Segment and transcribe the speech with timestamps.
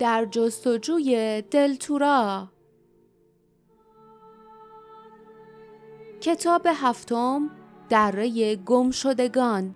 [0.00, 2.48] در جستجوی دلتورا
[6.20, 7.50] کتاب هفتم
[7.88, 9.74] دره گمشدگان.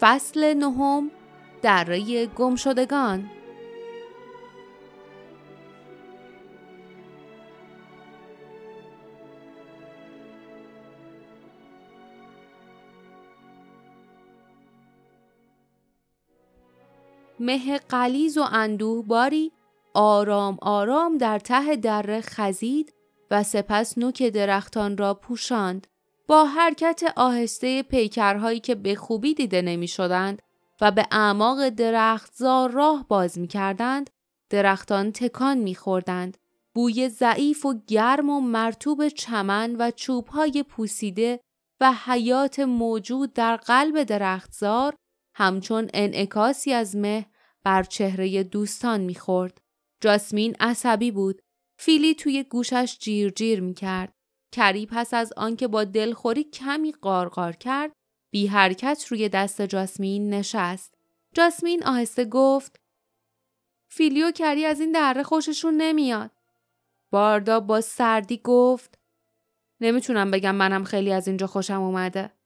[0.00, 1.10] فصل نهم
[1.62, 3.30] دره گمشدگان.
[17.40, 19.52] مه قلیز و اندوه باری
[19.94, 22.92] آرام آرام در ته دره خزید
[23.30, 25.86] و سپس نوک درختان را پوشاند
[26.28, 30.42] با حرکت آهسته پیکرهایی که به خوبی دیده نمی شدند
[30.80, 34.10] و به اعماق درختزار راه باز می کردند
[34.50, 36.38] درختان تکان می خوردند.
[36.74, 41.40] بوی ضعیف و گرم و مرتوب چمن و چوبهای پوسیده
[41.80, 44.94] و حیات موجود در قلب درختزار
[45.38, 47.26] همچون انعکاسی از مه
[47.64, 49.60] بر چهره دوستان می‌خورد.
[50.00, 51.42] جاسمین عصبی بود.
[51.76, 54.12] فیلی توی گوشش جیر جیر می کرد.
[54.52, 57.92] کری پس از آنکه با دلخوری کمی قارقار کرد
[58.30, 60.94] بی حرکت روی دست جاسمین نشست.
[61.34, 62.80] جاسمین آهسته گفت
[63.88, 66.30] فیلی و کری از این دره خوششون نمیاد.
[67.10, 68.98] باردا با سردی گفت
[69.80, 72.37] نمی‌تونم بگم منم خیلی از اینجا خوشم اومده.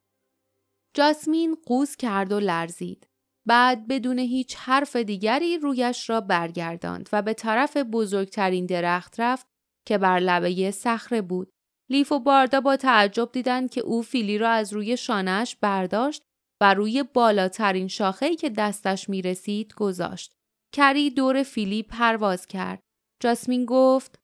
[0.94, 3.06] جاسمین قوز کرد و لرزید.
[3.48, 9.46] بعد بدون هیچ حرف دیگری رویش را برگرداند و به طرف بزرگترین درخت رفت
[9.88, 11.50] که بر لبه صخره بود.
[11.90, 16.22] لیف و باردا با تعجب دیدند که او فیلی را از روی شانهش برداشت
[16.60, 20.32] و روی بالاترین شاخه‌ای که دستش می رسید گذاشت.
[20.74, 22.82] کری دور فیلی پرواز کرد.
[23.22, 24.18] جاسمین گفت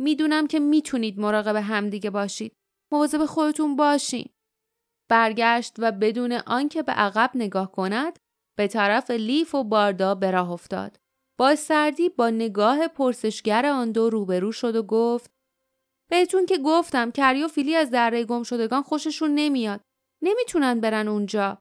[0.00, 2.52] می‌دونم که می‌تونید مراقب همدیگه باشید.
[2.92, 4.28] مواظب خودتون باشین.
[5.12, 8.18] برگشت و بدون آنکه به عقب نگاه کند
[8.58, 10.96] به طرف لیف و باردا به راه افتاد.
[11.38, 15.30] با سردی با نگاه پرسشگر آن دو روبرو شد و گفت
[16.10, 19.80] بهتون که گفتم کری و فیلی از دره گم شدگان خوششون نمیاد.
[20.22, 21.58] نمی‌تونن برن اونجا.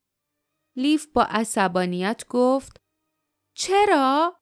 [0.78, 2.78] لیف با عصبانیت گفت
[3.57, 4.41] چرا؟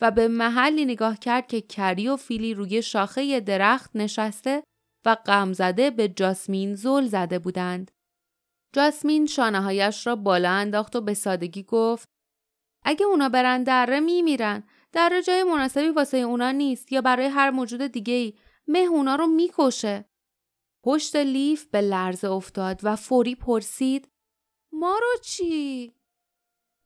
[0.00, 4.64] و به محلی نگاه کرد که کری و فیلی روی شاخه درخت نشسته
[5.06, 7.90] و غم زده به جاسمین زل زده بودند.
[8.74, 12.08] جاسمین شانههایش را بالا انداخت و به سادگی گفت
[12.82, 14.64] اگه اونا برن دره میمیرن.
[14.92, 18.34] دره جای مناسبی واسه اونا نیست یا برای هر موجود دیگه ای
[18.68, 20.04] مه اونا رو می‌کشه.
[20.84, 24.08] پشت لیف به لرزه افتاد و فوری پرسید
[24.72, 25.94] ما رو چی؟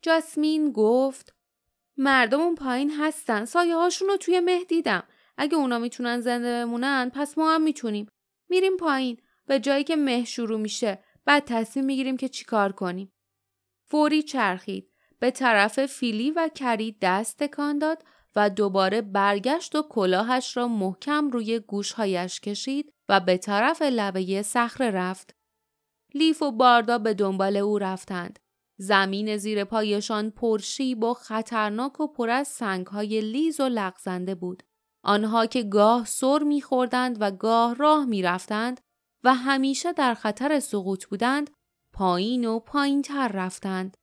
[0.03, 1.35] جاسمین گفت
[1.97, 3.45] مردم اون پایین هستن.
[3.45, 5.03] سایه هاشون رو توی مه دیدم.
[5.37, 8.07] اگه اونا می‌تونن زنده بمونن پس ما هم می‌تونیم.
[8.49, 9.17] میریم پایین.
[9.47, 11.05] به جایی که مه شروع میشه.
[11.29, 13.13] بعد تصمیم می‌گیریم که چیکار کنیم.
[13.91, 14.93] فوری چرخید.
[15.19, 18.03] به طرف فیلی و کری دست تکان داد
[18.37, 24.91] و دوباره برگشت و کلاهش را محکم روی گوشهایش کشید و به طرف لبه صخره
[24.91, 25.37] رفت.
[26.15, 28.39] لیف و باردا به دنبال او رفتند.
[28.77, 34.63] زمین زیر پایشان پرشیب و خطرناک و پر از سنگهای لیز و لغزنده بود.
[35.03, 38.81] آنها که گاه سر میخوردند و گاه راه می‌رفتند
[39.25, 41.51] و همیشه در خطر سقوط بودند
[41.93, 43.97] پایین و پایین تر رفتند.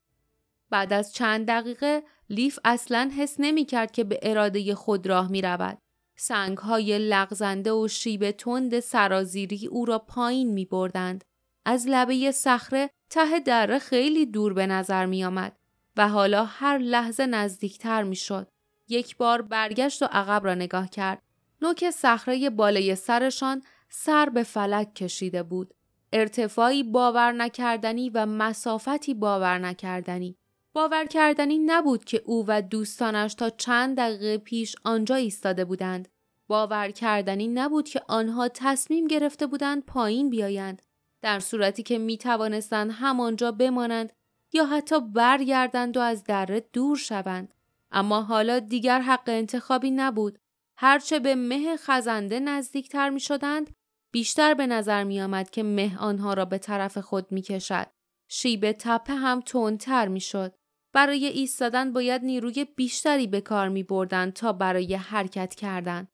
[0.69, 5.41] بعد از چند دقیقه لیف اصلا حس نمی کرد که به اراده خود راه می
[5.41, 5.77] رود.
[6.15, 11.23] سنگ های لغزنده و شیب تند سرازیری او را پایین می بردند.
[11.65, 15.57] از لبه صخره ته دره خیلی دور به نظر می آمد
[15.97, 18.47] و حالا هر لحظه نزدیکتر می شد.
[18.87, 21.21] یک بار برگشت و عقب را نگاه کرد.
[21.61, 25.73] نوک صخره بالای سرشان سر به فلک کشیده بود.
[26.13, 30.37] ارتفاعی باور نکردنی و مسافتی باور نکردنی.
[30.73, 36.07] باور کردنی نبود که او و دوستانش تا چند دقیقه پیش آنجا ایستاده بودند.
[36.47, 40.81] باور کردنی نبود که آنها تصمیم گرفته بودند پایین بیایند.
[41.21, 44.13] در صورتی که می توانستند همانجا بمانند
[44.53, 47.53] یا حتی برگردند و از دره دور شوند.
[47.91, 50.39] اما حالا دیگر حق انتخابی نبود.
[50.77, 53.75] هرچه به مه خزنده نزدیکتر می شدند
[54.11, 57.87] بیشتر به نظر می آمد که مه آنها را به طرف خود می کشد.
[58.29, 60.55] شیب تپه هم تندتر می شد.
[60.93, 66.07] برای ایستادن باید نیروی بیشتری به کار می بردن تا برای حرکت کردن.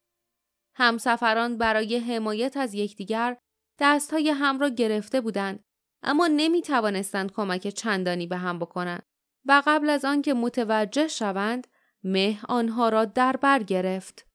[0.76, 3.36] همسفران برای حمایت از یکدیگر
[3.78, 5.64] دستهای هم را گرفته بودند
[6.02, 9.02] اما نمی توانستند کمک چندانی به هم بکنند
[9.46, 11.66] و قبل از آنکه متوجه شوند
[12.04, 14.31] مه آنها را در بر گرفت.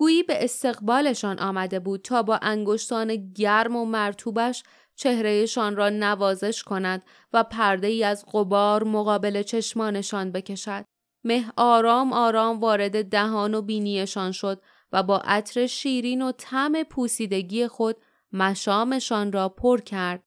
[0.00, 4.62] گویی به استقبالشان آمده بود تا با انگشتان گرم و مرتوبش
[4.96, 7.02] چهرهشان را نوازش کند
[7.32, 10.84] و پرده ای از غبار مقابل چشمانشان بکشد.
[11.24, 14.62] مه آرام آرام وارد دهان و بینیشان شد
[14.92, 17.96] و با عطر شیرین و طعم پوسیدگی خود
[18.32, 20.22] مشامشان را پر کرد.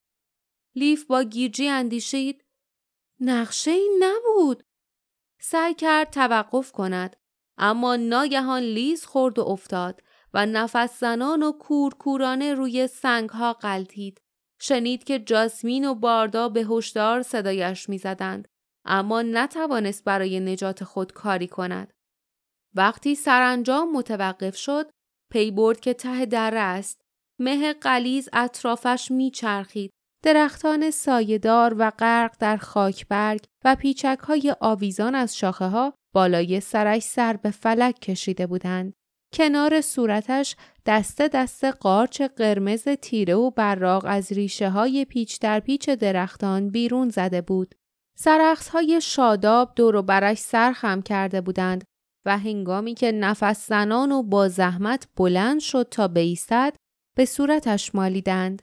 [0.76, 2.46] لیف با گیجی اندیشید
[3.20, 4.64] نقشه ای نبود.
[5.40, 7.16] سعی کرد توقف کند
[7.58, 10.02] اما ناگهان لیز خورد و افتاد
[10.34, 14.22] و نفس زنان و کورکورانه روی سنگ ها قلتید.
[14.60, 18.48] شنید که جاسمین و باردا به هشدار صدایش می‌زدند
[18.86, 21.94] اما نتوانست برای نجات خود کاری کند.
[22.76, 24.90] وقتی سرانجام متوقف شد
[25.32, 27.02] پی برد که ته دره است.
[27.40, 29.92] مه قلیز اطرافش میچرخید.
[30.24, 37.04] درختان سایهدار و غرق در خاکبرگ و پیچک های آویزان از شاخه ها بالای سرش
[37.04, 38.94] سر به فلک کشیده بودند.
[39.34, 40.56] کنار صورتش
[40.86, 47.10] دسته دسته قارچ قرمز تیره و براق از ریشه های پیچ در پیچ درختان بیرون
[47.10, 47.76] زده بود.
[48.18, 51.84] سرخص های شاداب دور و برش سرخم کرده بودند
[52.26, 56.76] و هنگامی که نفس زنان و با زحمت بلند شد تا بیستد
[57.18, 58.62] به صورتش مالیدند.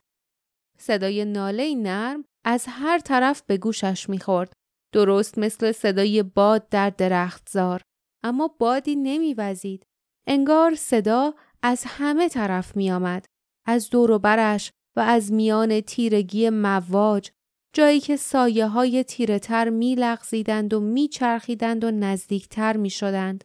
[0.79, 4.53] صدای ناله نرم از هر طرف به گوشش می‌خورد.
[4.92, 7.82] درست مثل صدای باد در درختزار.
[8.22, 9.87] اما بادی نمیوزید.
[10.26, 13.26] انگار صدا از همه طرف می آمد.
[13.66, 17.31] از دور و برش و از میان تیرگی مواج
[17.72, 23.44] جایی که سایه های تیره تر می لغزیدند و می چرخیدند و نزدیکتر می شدند.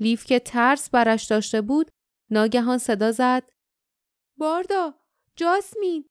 [0.00, 1.90] لیف که ترس برش داشته بود
[2.30, 3.50] ناگهان صدا زد
[4.38, 4.94] باردا
[5.36, 6.04] جاسمین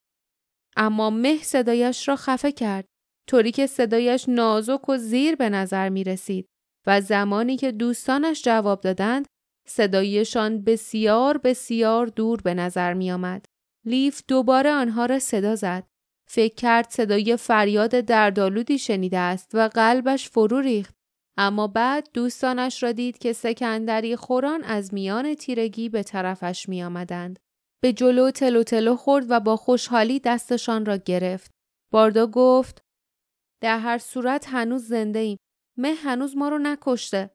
[0.75, 2.87] اما مه صدایش را خفه کرد
[3.27, 6.47] طوری که صدایش نازک و زیر به نظر می رسید
[6.87, 9.27] و زمانی که دوستانش جواب دادند
[9.67, 13.45] صدایشان بسیار بسیار دور به نظر می آمد.
[13.85, 15.83] لیف دوباره آنها را صدا زد.
[16.29, 20.95] فکر کرد صدای فریاد دردآلودی شنیده است و قلبش فرو ریخت.
[21.37, 27.39] اما بعد دوستانش را دید که سکندری خوران از میان تیرگی به طرفش می آمدند.
[27.81, 31.51] به جلو تلو تلو خورد و با خوشحالی دستشان را گرفت.
[31.91, 32.81] باردا گفت
[33.63, 35.37] در هر صورت هنوز زنده ایم.
[35.77, 37.29] مه هنوز ما رو نکشته.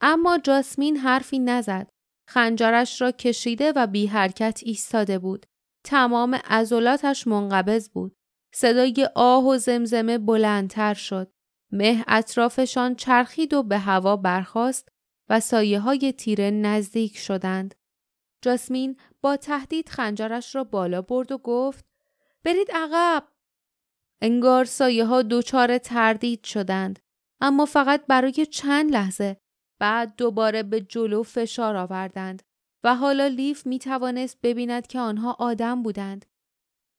[0.00, 1.88] اما جاسمین حرفی نزد.
[2.28, 5.46] خنجرش را کشیده و بی حرکت ایستاده بود.
[5.84, 8.16] تمام عضلاتش منقبض بود.
[8.54, 11.32] صدای آه و زمزمه بلندتر شد.
[11.72, 14.88] مه اطرافشان چرخید و به هوا برخاست
[15.28, 17.74] و سایه های تیره نزدیک شدند.
[18.42, 21.84] جاسمین با تهدید خنجرش را بالا برد و گفت
[22.44, 23.31] برید عقب.
[24.22, 26.98] انگار سایه ها دوچار تردید شدند.
[27.40, 29.36] اما فقط برای چند لحظه
[29.80, 32.42] بعد دوباره به جلو فشار آوردند
[32.84, 36.26] و حالا لیف می توانست ببیند که آنها آدم بودند.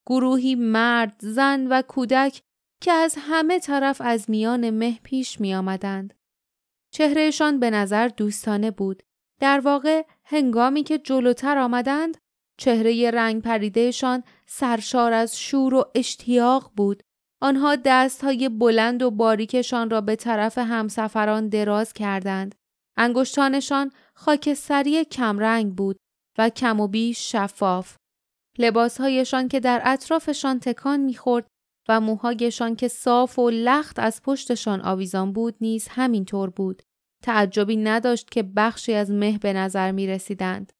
[0.07, 2.41] گروهی مرد، زن و کودک
[2.81, 6.13] که از همه طرف از میان مه پیش می آمدند.
[6.93, 9.03] چهرهشان به نظر دوستانه بود.
[9.39, 12.17] در واقع هنگامی که جلوتر آمدند
[12.57, 17.03] چهره رنگ پریدهشان سرشار از شور و اشتیاق بود.
[17.43, 22.55] آنها دستهای بلند و باریکشان را به طرف همسفران دراز کردند.
[22.97, 25.97] انگشتانشان خاکستری کمرنگ بود
[26.37, 27.95] و کم و بیش شفاف.
[28.57, 31.47] لباسهایشان که در اطرافشان تکان می‌خورد
[31.89, 36.83] و موهایشان که صاف و لخت از پشتشان آویزان بود نیز همینطور بود.
[37.23, 40.73] تعجبی نداشت که بخشی از مه به نظر می رسیدند.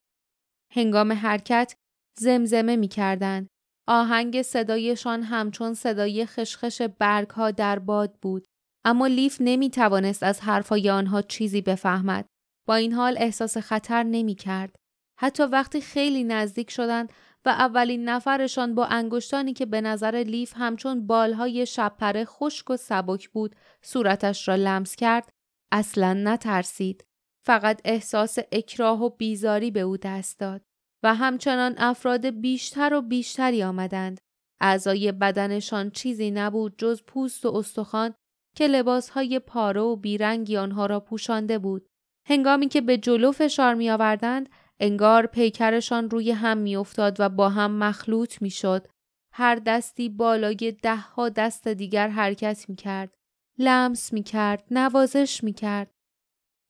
[0.72, 1.74] هنگام حرکت
[2.18, 3.48] زمزمه می کردند.
[3.86, 8.46] آهنگ صدایشان همچون صدای خشخش برگ ها در باد بود.
[8.84, 12.26] اما لیف نمی توانست از حرفای آنها چیزی بفهمد.
[12.66, 14.76] با این حال احساس خطر نمی کرد.
[15.18, 17.12] حتی وقتی خیلی نزدیک شدند
[17.44, 23.28] و اولین نفرشان با انگشتانی که به نظر لیف همچون بالهای شبپره خشک و سبک
[23.28, 25.28] بود صورتش را لمس کرد
[25.72, 27.04] اصلا نترسید.
[27.46, 30.62] فقط احساس اکراه و بیزاری به او دست داد
[31.04, 34.20] و همچنان افراد بیشتر و بیشتری آمدند.
[34.60, 38.14] اعضای بدنشان چیزی نبود جز پوست و استخوان
[38.56, 41.86] که لباسهای پاره و بیرنگی آنها را پوشانده بود.
[42.28, 44.48] هنگامی که به جلو فشار می آوردند،
[44.80, 48.88] انگار پیکرشان روی هم می افتاد و با هم مخلوط می شد.
[49.32, 53.14] هر دستی بالای ده ها دست دیگر حرکت می کرد.
[53.58, 54.64] لمس می کرد.
[54.70, 55.90] نوازش می کرد.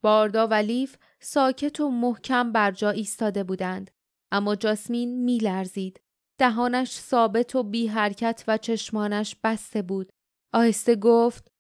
[0.03, 3.91] باردا و لیف ساکت و محکم بر جا ایستاده بودند.
[4.35, 6.00] اما جاسمین می لرزید.
[6.38, 10.12] دهانش ثابت و بی حرکت و چشمانش بسته بود.
[10.53, 11.53] آهسته گفت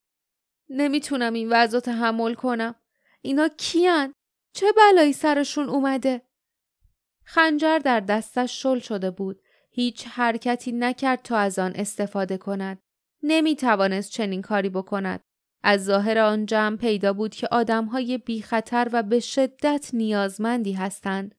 [0.68, 2.74] نمی‌تونم این وضع تحمل کنم.
[3.22, 4.14] اینا کیان؟
[4.54, 6.22] چه بلایی سرشون اومده؟
[7.24, 9.42] خنجر در دستش شل شده بود.
[9.70, 12.78] هیچ حرکتی نکرد تا از آن استفاده کند.
[13.22, 15.20] نمی توانست چنین کاری بکند.
[15.62, 21.34] از ظاهر آن جمع پیدا بود که آدمهای بی خطر و به شدت نیازمندی هستند.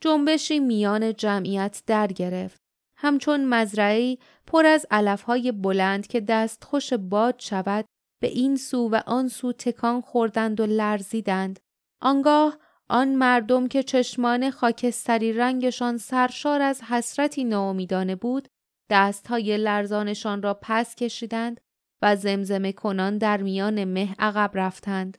[0.00, 2.60] جنبشی میان جمعیت در گرفت.
[2.96, 7.84] همچون مزرعی پر از علفهای بلند که دست خوش باد شود
[8.22, 11.60] به این سو و آن سو تکان خوردند و لرزیدند.
[12.02, 18.48] آنگاه آن مردم که چشمان خاکستری رنگشان سرشار از حسرتی ناامیدانه بود
[18.90, 21.60] دستهای لرزانشان را پس کشیدند
[22.02, 25.18] و زمزمه کنان در میان مه عقب رفتند.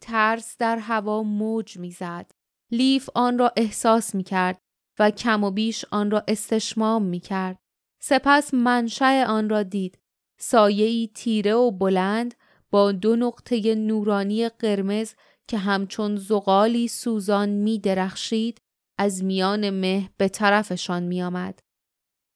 [0.00, 2.30] ترس در هوا موج می‌زد.
[2.72, 4.58] لیف آن را احساس می کرد
[4.98, 7.58] و کم و بیش آن را استشمام می کرد.
[8.02, 9.98] سپس منشأ آن را دید.
[10.38, 12.34] سایه‌ای تیره و بلند
[12.70, 15.14] با دو نقطه نورانی قرمز
[15.48, 18.58] که همچون زغالی سوزان می درخشید
[18.98, 21.60] از میان مه به طرفشان می آمد.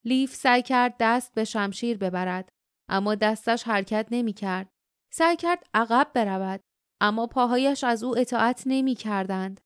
[0.05, 2.49] لیف سعی کرد دست به شمشیر ببرد
[2.89, 4.69] اما دستش حرکت نمی کرد.
[5.13, 6.61] سعی کرد عقب برود
[7.01, 9.61] اما پاهایش از او اطاعت نمی کردند.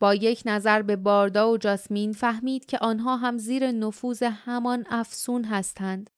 [0.00, 5.44] با یک نظر به باردا و جاسمین فهمید که آنها هم زیر نفوذ همان افسون
[5.44, 6.10] هستند.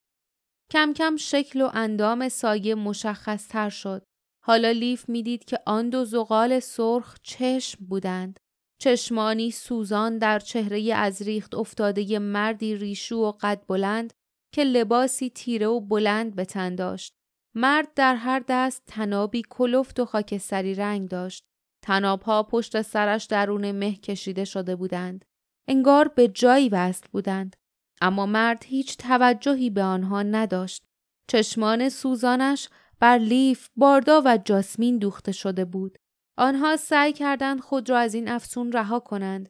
[0.71, 4.03] کم کم شکل و اندام سایه مشخص تر شد.
[4.45, 8.41] حالا لیف می‌دید که آن دو زغال سرخ چشم بودند.
[8.81, 14.13] چشمانی سوزان در چهره از ریخت افتاده مردی ریشو و قد بلند
[14.55, 17.13] که لباسی تیره و بلند به تن داشت.
[17.55, 21.48] مرد در هر دست تنابی کلفت و خاکستری رنگ داشت.
[21.89, 25.25] تنابها پشت سرش درون مه کشیده شده بودند.
[25.69, 27.57] انگار به جایی وصل بودند.
[28.01, 30.85] اما مرد هیچ توجهی به آنها نداشت.
[31.29, 32.69] چشمان سوزانش
[33.01, 35.99] بر لیف، باردا و جاسمین دوخته شده بود.
[36.37, 39.49] آنها سعی کردند خود را از این افسون رها کنند.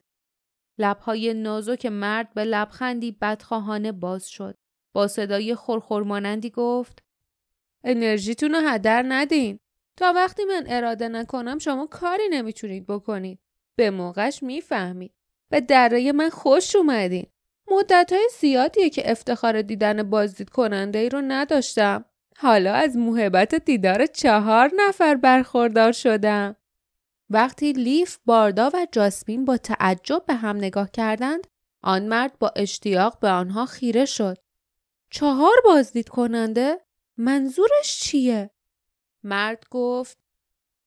[0.77, 4.57] لبهای نازک مرد به لبخندی بدخواهانه باز شد.
[4.93, 7.03] با صدای خورخورمانندی گفت
[7.83, 9.59] انرژیتون رو هدر ندین.
[9.99, 13.39] تا وقتی من اراده نکنم شما کاری نمی‌تونید بکنید.
[13.75, 15.13] به موقعش می‌فهمید.
[15.49, 17.27] به دره من خوش اومدین.
[17.71, 22.05] مدت های زیادیه که افتخار دیدن بازدید کننده ای رو نداشتم.
[22.37, 26.55] حالا از محبت دیدار چهار نفر برخوردار شدم.
[27.29, 31.47] وقتی لیف، باردا و جاسمین با تعجب به هم نگاه کردند،
[31.83, 34.37] آن مرد با اشتیاق به آنها خیره شد.
[35.09, 36.77] چهار بازدید کننده؟
[37.17, 38.49] منظورش چیه؟
[39.23, 40.17] مرد گفت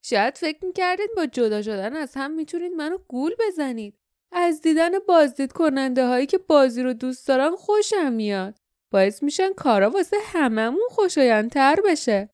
[0.01, 3.97] شاید فکر می‌کردید با جدا شدن از هم می‌تونید منو گول بزنید.
[4.31, 8.55] از دیدن بازدید کننده هایی که بازی رو دوست دارن خوشم میاد.
[8.91, 12.29] باعث میشن کارا واسه هممون خوشایندتر بشه.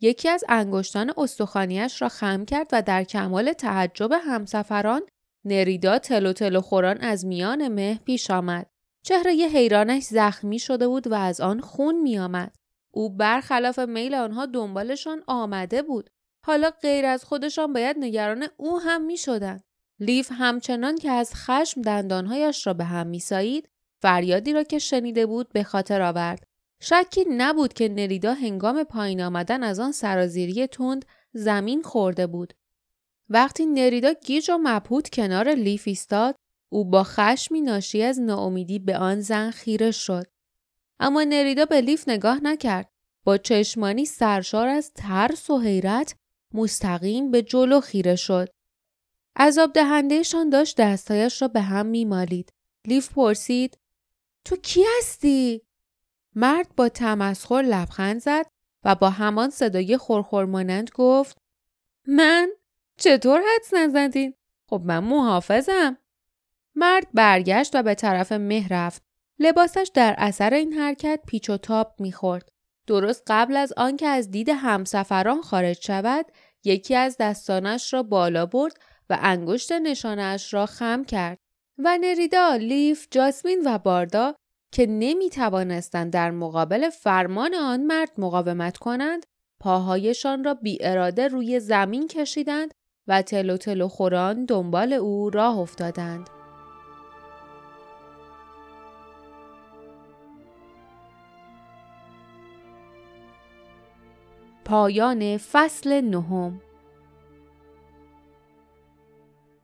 [0.00, 5.02] یکی از انگشتان استخوانیش را خم کرد و در کمال تعجب همسفران
[5.44, 8.66] نریدا تلو تلو خوران از میان مه پیش آمد.
[9.02, 12.54] چهره حیرانش زخمی شده بود و از آن خون می آمد.
[12.94, 16.10] او برخلاف میل آنها دنبالشان آمده بود.
[16.46, 19.60] حالا غیر از خودشان باید نگران او هم می شدن.
[20.00, 23.68] لیف همچنان که از خشم دندانهایش را به هم می سایید
[24.02, 26.44] فریادی را که شنیده بود به خاطر آورد.
[26.82, 32.54] شکی نبود که نریدا هنگام پایین آمدن از آن سرازیری تند زمین خورده بود.
[33.28, 36.34] وقتی نریدا گیج و مبهوت کنار لیف ایستاد
[36.72, 40.33] او با خشمی ناشی از ناامیدی به آن زن خیره شد.
[41.00, 42.90] اما نریدا به لیف نگاه نکرد.
[43.24, 46.14] با چشمانی سرشار از ترس و حیرت
[46.54, 48.48] مستقیم به جلو خیره شد.
[49.36, 52.52] عذاب دهندهشان داشت دستایش را به هم میمالید.
[52.86, 53.78] لیف پرسید
[54.44, 55.62] تو کی هستی؟
[56.34, 58.46] مرد با تمسخر لبخند زد
[58.84, 61.38] و با همان صدای خورخورمانند گفت
[62.06, 62.50] من
[62.96, 64.34] چطور حدس نزدین؟
[64.70, 65.98] خب من محافظم.
[66.74, 69.02] مرد برگشت و به طرف مه رفت.
[69.38, 72.48] لباسش در اثر این حرکت پیچ و تاب می‌خورد.
[72.86, 76.26] درست قبل از آنکه از دید همسفران خارج شود،
[76.64, 78.76] یکی از دستانش را بالا برد
[79.10, 81.38] و انگشت نشانش را خم کرد.
[81.78, 84.34] و نریدا، لیف، جاسمین و باردا
[84.72, 89.26] که نمی توانستند در مقابل فرمان آن مرد مقاومت کنند،
[89.60, 92.74] پاهایشان را بی اراده روی زمین کشیدند
[93.08, 96.30] و تلو تلو خوران دنبال او راه افتادند.
[104.64, 106.60] پایان فصل نهم.